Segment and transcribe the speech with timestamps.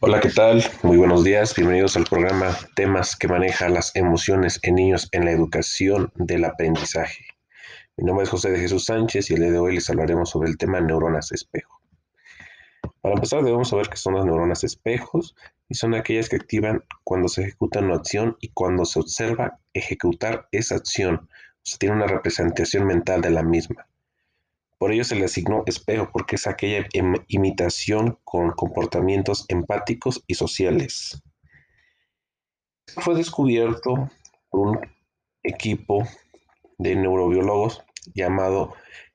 [0.00, 0.62] Hola, ¿qué tal?
[0.84, 1.56] Muy buenos días.
[1.56, 7.24] Bienvenidos al programa Temas que maneja las emociones en niños en la educación del aprendizaje.
[7.96, 10.50] Mi nombre es José de Jesús Sánchez y el día de hoy les hablaremos sobre
[10.50, 11.82] el tema neuronas espejo.
[13.00, 15.34] Para empezar debemos saber qué son las neuronas espejos
[15.68, 20.46] y son aquellas que activan cuando se ejecuta una acción y cuando se observa ejecutar
[20.52, 21.28] esa acción.
[21.62, 23.88] se tiene una representación mental de la misma.
[24.78, 26.86] Por ello se le asignó espejo porque es aquella
[27.26, 31.20] imitación con comportamientos empáticos y sociales.
[32.86, 34.10] Fue descubierto
[34.48, 34.80] por un
[35.42, 36.06] equipo
[36.78, 38.74] de neurobiólogos llamado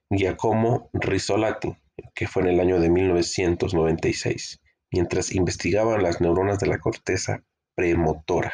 [0.10, 1.76] Giacomo Rizzolatti,
[2.14, 7.44] que fue en el año de 1996, mientras investigaban las neuronas de la corteza
[7.74, 8.54] premotora,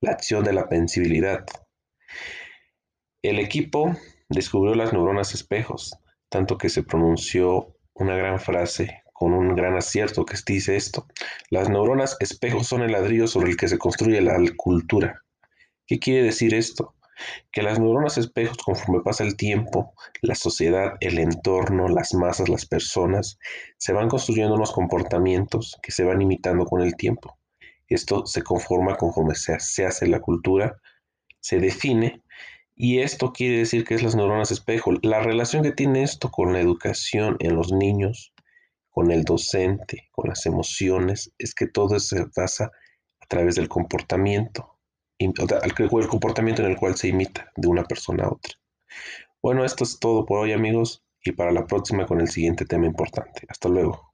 [0.00, 1.46] la acción de la pensibilidad.
[3.22, 3.96] El equipo
[4.32, 5.96] descubrió las neuronas espejos,
[6.28, 11.06] tanto que se pronunció una gran frase con un gran acierto que dice esto.
[11.50, 15.22] Las neuronas espejos son el ladrillo sobre el que se construye la cultura.
[15.86, 16.94] ¿Qué quiere decir esto?
[17.52, 22.66] Que las neuronas espejos, conforme pasa el tiempo, la sociedad, el entorno, las masas, las
[22.66, 23.38] personas,
[23.76, 27.38] se van construyendo unos comportamientos que se van imitando con el tiempo.
[27.86, 30.80] Esto se conforma conforme se, hace la cultura,
[31.40, 32.22] se define
[32.82, 34.90] y esto quiere decir que es las neuronas espejo.
[35.02, 38.34] La relación que tiene esto con la educación en los niños,
[38.90, 42.72] con el docente, con las emociones, es que todo se basa
[43.20, 44.80] a través del comportamiento,
[45.16, 48.54] el comportamiento en el cual se imita de una persona a otra.
[49.40, 52.86] Bueno, esto es todo por hoy amigos y para la próxima con el siguiente tema
[52.86, 53.46] importante.
[53.48, 54.11] Hasta luego.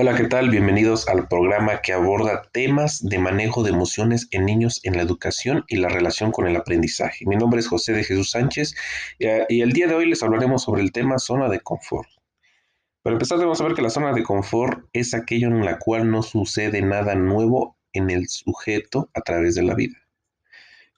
[0.00, 0.48] Hola, ¿qué tal?
[0.50, 5.64] Bienvenidos al programa que aborda temas de manejo de emociones en niños en la educación
[5.66, 7.26] y la relación con el aprendizaje.
[7.26, 8.76] Mi nombre es José de Jesús Sánchez
[9.18, 12.08] y el día de hoy les hablaremos sobre el tema zona de confort.
[13.02, 16.22] Para empezar, debemos saber que la zona de confort es aquello en la cual no
[16.22, 19.98] sucede nada nuevo en el sujeto a través de la vida.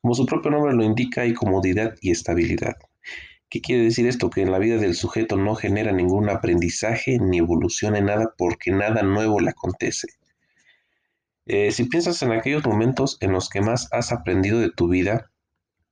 [0.02, 2.76] Como su propio nombre lo indica, hay comodidad y estabilidad.
[3.50, 4.31] ¿Qué quiere decir esto?
[4.31, 8.71] Que en la vida del sujeto no genera ningún aprendizaje ni evolución en nada porque
[8.71, 10.06] nada nuevo le acontece.
[11.47, 15.33] Eh, si piensas en aquellos momentos en los que más has aprendido de tu vida,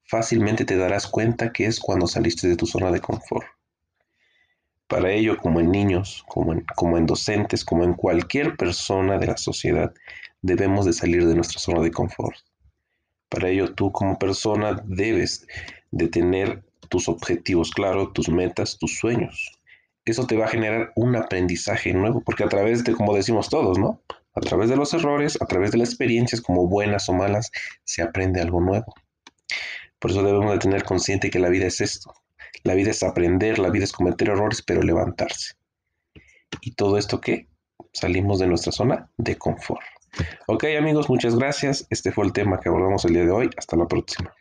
[0.05, 3.49] fácilmente te darás cuenta que es cuando saliste de tu zona de confort.
[4.87, 9.27] Para ello, como en niños, como en, como en docentes, como en cualquier persona de
[9.27, 9.93] la sociedad,
[10.43, 12.39] debemos de salir de nuestra zona de confort.
[13.29, 15.45] Para ello, tú como persona debes
[15.91, 19.53] de tener tus objetivos claros, tus metas, tus sueños.
[20.05, 23.79] Eso te va a generar un aprendizaje nuevo, porque a través de, como decimos todos,
[23.79, 24.03] ¿no?
[24.35, 27.51] A través de los errores, a través de las experiencias, como buenas o malas,
[27.85, 28.95] se aprende algo nuevo.
[29.99, 32.15] Por eso debemos de tener consciente que la vida es esto.
[32.63, 35.55] La vida es aprender, la vida es cometer errores, pero levantarse.
[36.61, 37.49] ¿Y todo esto qué?
[37.93, 39.83] Salimos de nuestra zona de confort.
[40.47, 41.87] Ok amigos, muchas gracias.
[41.91, 43.51] Este fue el tema que abordamos el día de hoy.
[43.57, 44.35] Hasta la próxima.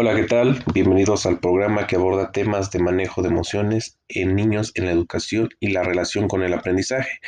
[0.00, 0.62] Hola, ¿qué tal?
[0.72, 5.48] Bienvenidos al programa que aborda temas de manejo de emociones en niños en la educación
[5.58, 7.18] y la relación con el aprendizaje.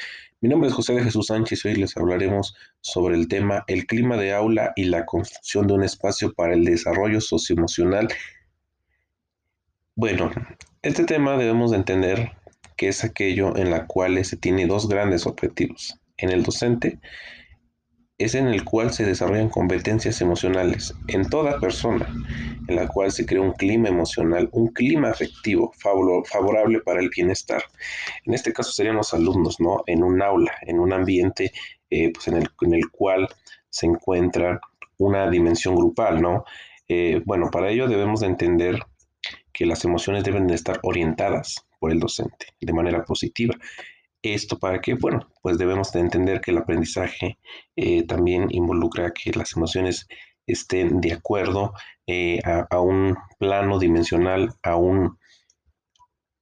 [0.41, 3.87] Mi nombre es José de Jesús Sánchez y hoy les hablaremos sobre el tema el
[3.87, 8.07] clima de aula y la construcción de un espacio para el desarrollo socioemocional.
[9.97, 10.31] Bueno,
[10.83, 12.31] este tema debemos de entender
[12.77, 15.99] que es aquello en la cual se tiene dos grandes objetivos.
[16.19, 17.01] En el docente
[18.21, 22.07] es en el cual se desarrollan competencias emocionales en toda persona,
[22.69, 27.63] en la cual se crea un clima emocional, un clima afectivo favorable para el bienestar.
[28.27, 29.85] En este caso serían los alumnos, ¿no?
[29.87, 31.51] En un aula, en un ambiente
[31.89, 33.27] eh, pues en, el, en, el, cual
[33.71, 34.61] se encuentra
[34.99, 36.45] una dimensión grupal, ¿no?
[36.89, 38.81] Eh, bueno, para ello debemos de entender
[39.51, 43.57] que las emociones deben de estar orientadas por el docente de manera positiva
[44.23, 44.95] esto para qué?
[44.95, 47.39] Bueno, pues debemos de entender que el aprendizaje
[47.77, 50.07] eh, también involucra que las emociones
[50.47, 51.73] estén de acuerdo
[52.07, 55.19] eh, a, un plano dimensional, a, un,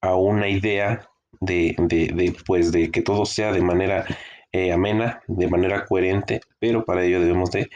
[0.01, 1.09] a una idea
[1.41, 4.07] de, de, pues de que todo sea de manera
[4.53, 7.69] eh, amena, de manera coherente, pero para ello debemos de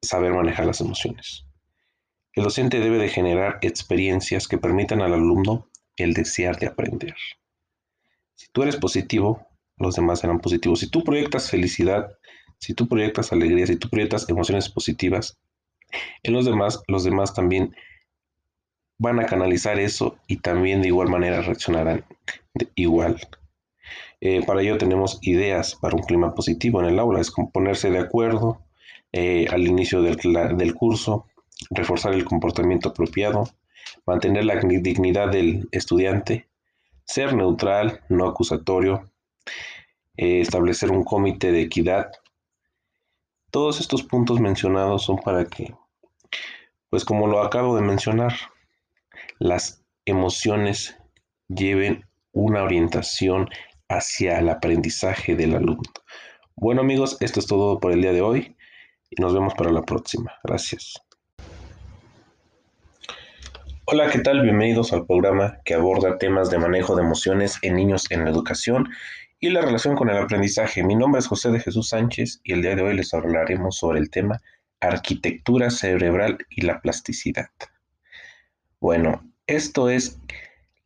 [0.00, 1.44] saber manejar las emociones.
[2.34, 7.14] El docente debe de generar experiencias que permitan al alumno el desear de aprender.
[8.54, 9.48] Tú eres positivo,
[9.78, 10.78] los demás serán positivos.
[10.78, 12.16] Si tú proyectas felicidad,
[12.60, 15.40] si tú proyectas alegría, si tú proyectas emociones positivas,
[16.22, 17.74] en los demás, los demás también
[18.96, 22.04] van a canalizar eso y también de igual manera reaccionarán
[22.76, 23.20] igual.
[24.20, 27.98] Eh, para ello tenemos ideas para un clima positivo en el aula, es ponerse de
[27.98, 28.60] acuerdo
[29.10, 31.26] eh, al inicio del curso,
[31.70, 33.50] reforzar el comportamiento apropiado,
[34.06, 36.46] mantener la dignidad del estudiante,
[37.04, 39.04] ser neutral, no acusatorio,
[40.16, 42.10] eh, establecer un comité de equidad.
[43.50, 45.74] Todos estos puntos mencionados son para que,
[46.90, 48.34] pues como lo acabo de mencionar,
[49.38, 50.96] las emociones
[51.48, 53.48] lleven una orientación
[53.88, 55.82] hacia el aprendizaje del alumno.
[56.56, 58.56] Bueno amigos, esto es todo por el día de hoy
[59.10, 60.32] y nos vemos para la próxima.
[60.42, 61.03] Gracias.
[63.86, 64.40] Hola, ¿qué tal?
[64.40, 68.88] Bienvenidos al programa que aborda temas de manejo de emociones en niños en la educación
[69.40, 70.82] y la relación con el aprendizaje.
[70.82, 74.00] Mi nombre es José de Jesús Sánchez y el día de hoy les hablaremos sobre
[74.00, 74.40] el tema
[74.80, 77.50] arquitectura cerebral y la plasticidad.
[78.80, 80.18] Bueno, esto es,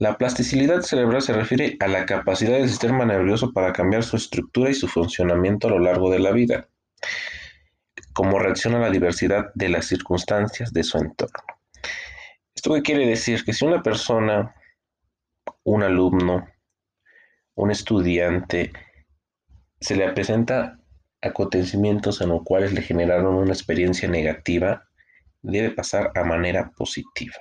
[0.00, 4.70] la plasticidad cerebral se refiere a la capacidad del sistema nervioso para cambiar su estructura
[4.70, 6.66] y su funcionamiento a lo largo de la vida,
[8.12, 11.44] como reacción a la diversidad de las circunstancias de su entorno.
[12.58, 13.44] ¿Esto qué quiere decir?
[13.44, 14.52] Que si una persona,
[15.62, 16.48] un alumno,
[17.54, 18.72] un estudiante,
[19.80, 20.80] se le presenta
[21.22, 24.88] acontecimientos en los cuales le generaron una experiencia negativa,
[25.40, 27.36] debe pasar a manera positiva.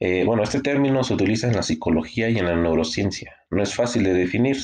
[0.00, 3.36] Eh, bueno, este término se utiliza en la psicología y en la neurociencia.
[3.50, 4.56] No es fácil de definir,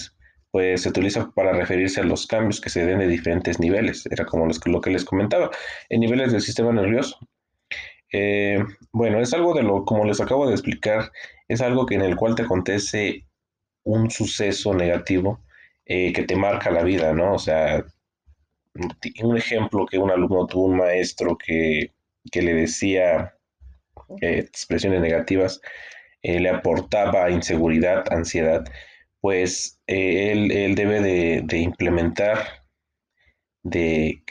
[0.51, 4.07] pues se utiliza para referirse a los cambios que se den de diferentes niveles.
[4.11, 5.51] Era como lo que les comentaba,
[5.91, 7.19] en niveles del sistema nervioso.
[8.17, 11.11] Eh, bueno, es algo de lo, como les acabo de explicar,
[11.49, 13.27] es algo que en el cual te acontece
[13.83, 15.41] un suceso negativo
[15.85, 17.35] eh, que te marca la vida, ¿no?
[17.35, 17.85] O sea,
[19.23, 21.93] un ejemplo que un alumno tuvo un maestro que,
[22.31, 23.35] que le decía
[24.21, 25.61] expresiones negativas,
[26.23, 28.65] eh, le aportaba inseguridad, ansiedad,
[29.21, 32.39] pues eh, él, debe de, implementar,
[33.65, 34.23] de,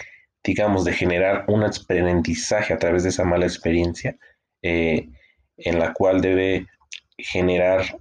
[0.43, 4.17] digamos, de generar un aprendizaje a través de esa mala experiencia,
[4.61, 5.09] eh,
[5.57, 6.67] en la cual debe
[7.17, 7.99] generar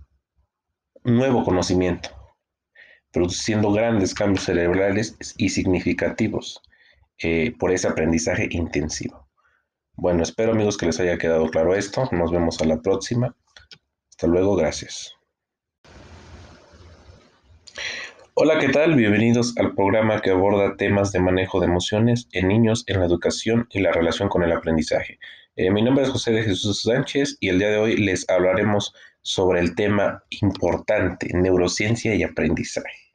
[1.04, 2.10] nuevo conocimiento,
[3.12, 6.60] produciendo grandes cambios cerebrales y significativos
[7.58, 9.28] por ese aprendizaje intensivo.
[9.94, 12.08] Bueno, espero amigos que les haya quedado claro esto.
[12.12, 13.36] Nos vemos a la próxima.
[14.10, 15.14] Hasta luego, gracias.
[18.34, 18.94] Hola, ¿qué tal?
[18.96, 23.66] Bienvenidos al programa que aborda temas de manejo de emociones en niños en la educación
[23.70, 25.18] y la relación con el aprendizaje.
[25.54, 28.94] Eh, mi nombre es José de Jesús Sánchez y el día de hoy les hablaremos
[29.20, 33.14] sobre el tema importante, neurociencia y aprendizaje.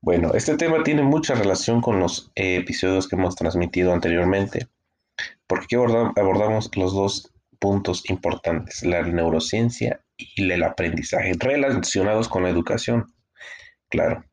[0.00, 4.66] Bueno, este tema tiene mucha relación con los eh, episodios que hemos transmitido anteriormente
[5.46, 13.06] porque abordamos los dos puntos importantes, la neurociencia y el aprendizaje, relacionados con la educación.
[13.92, 14.24] Claro.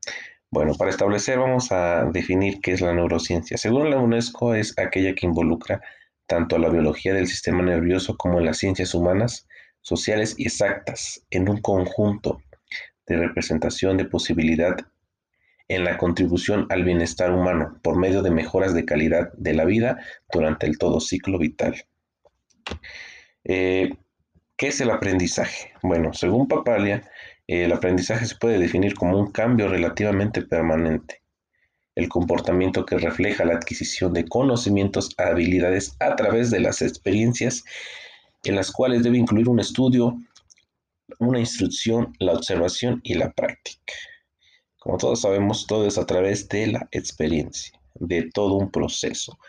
[0.51, 3.57] Bueno, para establecer vamos a definir qué es la neurociencia.
[3.57, 5.81] Según la UNESCO es aquella que involucra
[6.27, 9.49] tanto a la biología del sistema nervioso como las ciencias humanas,
[9.81, 12.41] sociales y exactas en un conjunto
[13.05, 14.77] de representación de posibilidad
[15.67, 19.97] en la contribución al bienestar humano por medio de mejoras de calidad de la vida
[20.31, 21.75] durante el todo ciclo vital.
[23.43, 23.89] Eh,
[24.55, 25.73] ¿Qué es el aprendizaje?
[25.81, 27.01] Bueno, según Papalia,
[27.49, 31.23] el aprendizaje se puede definir como un cambio relativamente permanente,
[31.95, 37.63] el comportamiento que refleja la adquisición de conocimientos, habilidades a través de las experiencias
[38.43, 40.15] en las cuales debe incluir un estudio,
[41.17, 43.93] una instrucción, la observación y la práctica.
[44.77, 49.39] Como todos sabemos, todo es a través de la experiencia, de todo un proceso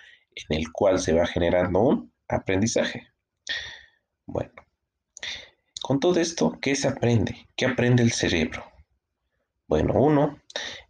[0.48, 3.08] en el cual se va generando un aprendizaje.
[4.24, 4.59] Bueno,
[5.90, 7.48] con todo esto, ¿qué se aprende?
[7.56, 8.62] ¿Qué aprende el cerebro?
[9.66, 10.38] Bueno, uno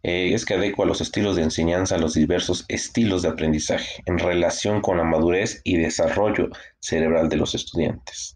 [0.03, 4.19] eh, es que adecua los estilos de enseñanza a los diversos estilos de aprendizaje en
[4.19, 8.35] relación con la madurez y desarrollo cerebral de los estudiantes.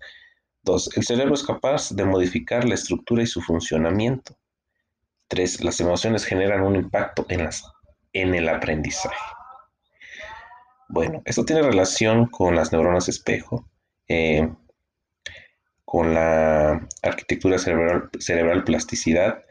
[0.64, 4.36] Dos, el cerebro es capaz de modificar la estructura y su funcionamiento
[5.28, 9.16] Tres, las emociones generan un impacto en, el aprendizaje.
[10.90, 13.70] Bueno, esto tiene relación con las neuronas espejo,
[14.08, 14.50] eh,
[15.96, 19.46] con la arquitectura cerebral, plasticidad,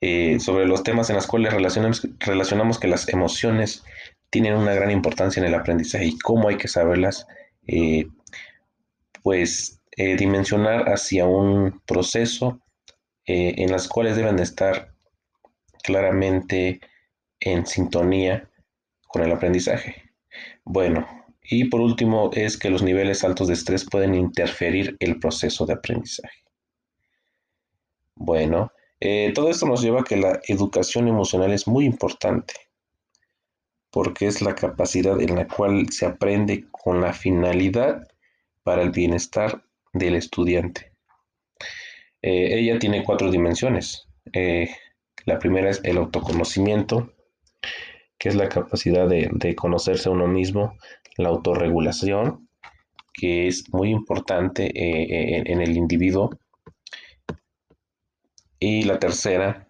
[0.00, 3.84] eh, sobre los temas en los cuales relacionamos, relacionamos que las emociones
[4.30, 7.26] tienen una gran importancia en el aprendizaje y cómo hay que saberlas,
[7.66, 8.06] eh,
[9.22, 12.58] pues dimensionar hacia un proceso
[13.26, 14.94] eh, en las cuales deben estar
[15.82, 16.80] claramente
[17.38, 18.48] en sintonía
[19.08, 20.10] con el aprendizaje.
[20.64, 21.06] Bueno,
[21.42, 25.74] y por último es que los niveles altos de estrés pueden interferir el proceso de
[25.74, 26.44] aprendizaje.
[28.14, 32.54] Bueno, eh, todo esto nos lleva a que la educación emocional es muy importante,
[33.90, 38.06] porque es la capacidad en la cual se aprende con la finalidad
[38.62, 40.92] para el bienestar del estudiante.
[42.22, 44.06] Eh, ella tiene cuatro dimensiones.
[44.32, 44.68] Eh,
[45.24, 47.12] la primera es el autoconocimiento,
[48.18, 50.76] que es la capacidad de, conocerse a uno mismo,
[51.16, 52.48] la autorregulación,
[53.12, 56.30] que es muy importante eh, en, el individuo.
[58.58, 59.68] Y la tercera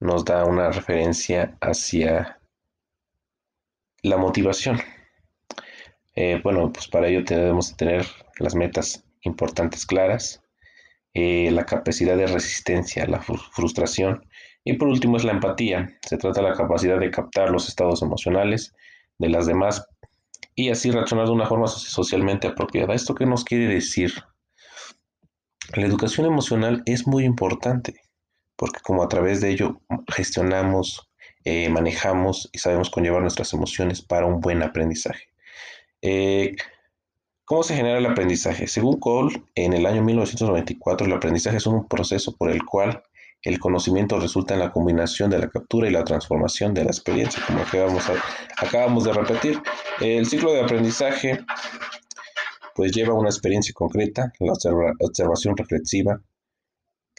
[0.00, 2.40] nos da una referencia hacia
[4.02, 4.80] la motivación.
[6.42, 8.06] bueno, pues para ello debemos tener
[8.38, 10.42] las metas importantes claras,
[11.14, 14.24] eh, la capacidad de resistencia, la frustración
[14.64, 15.98] y por último es la empatía.
[16.02, 18.74] Se trata de la capacidad de captar los estados emocionales
[19.18, 19.88] de las demás
[20.58, 22.92] y así reaccionar de una forma socialmente apropiada.
[22.92, 24.12] ¿Esto qué nos quiere decir?
[25.76, 27.94] La educación emocional es muy importante
[28.56, 31.08] porque como a través de ello gestionamos,
[31.44, 35.28] eh, manejamos y sabemos conllevar nuestras emociones para un buen aprendizaje.
[36.02, 36.56] Eh,
[37.44, 38.66] ¿Cómo se genera el aprendizaje?
[38.66, 43.00] Según Cole, en el año 1994, el aprendizaje es un proceso por el cual
[43.42, 47.42] el conocimiento resulta en la combinación de la captura y la transformación de la experiencia,
[47.46, 49.62] como acabamos, de repetir.
[50.00, 51.44] El ciclo de aprendizaje
[52.74, 54.52] pues lleva una experiencia concreta, la
[55.00, 56.20] observación reflexiva,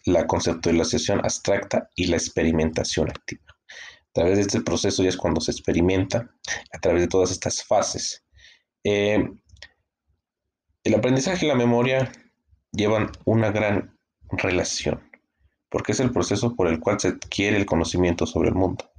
[0.05, 3.43] la conceptualización abstracta y la experimentación activa.
[3.49, 6.31] A través de este proceso ya es cuando se experimenta,
[6.73, 8.23] a través de todas estas fases.
[8.83, 9.29] Eh,
[10.83, 12.11] el aprendizaje y la memoria
[12.71, 13.97] llevan una gran
[14.29, 15.08] relación,
[15.69, 18.89] porque es el proceso por el cual se adquiere el conocimiento sobre el mundo.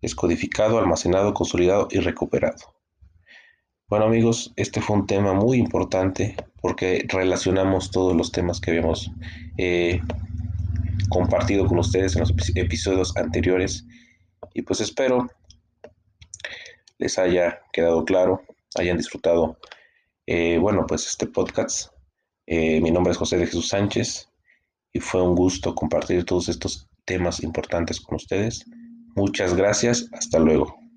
[0.00, 2.74] Es codificado, almacenado, consolidado y recuperado.
[3.88, 9.10] Bueno amigos, este fue un tema muy importante porque relacionamos todos los temas que habíamos
[9.56, 10.02] eh,
[11.08, 13.86] compartido con ustedes en los episodios anteriores
[14.52, 15.30] y pues espero
[16.98, 18.42] les haya quedado claro,
[18.76, 19.58] hayan disfrutado
[20.26, 21.90] eh, bueno, pues este podcast,
[22.44, 24.27] eh, mi nombre es José de Jesús Sánchez
[24.98, 28.64] y fue un gusto compartir todos estos temas importantes con ustedes.
[29.14, 30.87] Muchas gracias, hasta luego.